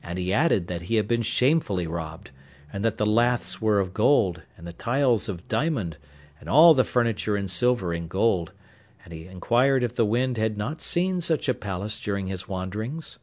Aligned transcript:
And 0.00 0.16
he 0.16 0.32
added 0.32 0.68
that 0.68 0.82
he 0.82 0.94
had 0.94 1.08
been 1.08 1.22
shamefully 1.22 1.88
robbed, 1.88 2.30
and 2.72 2.84
that 2.84 2.98
the 2.98 3.04
laths 3.04 3.60
were 3.60 3.80
of 3.80 3.92
gold 3.92 4.42
and 4.56 4.64
the 4.64 4.72
tiles 4.72 5.28
of 5.28 5.48
diamond, 5.48 5.96
and 6.38 6.48
all 6.48 6.72
the 6.72 6.84
furniture 6.84 7.36
in 7.36 7.48
silver 7.48 7.92
and 7.92 8.08
gold, 8.08 8.52
and 9.02 9.12
he 9.12 9.26
inquired 9.26 9.82
if 9.82 9.96
the 9.96 10.06
wind 10.06 10.36
had 10.36 10.56
not 10.56 10.80
seen 10.80 11.20
such 11.20 11.48
a 11.48 11.52
palace 11.54 11.98
during 11.98 12.28
his 12.28 12.46
wanderings. 12.46 13.18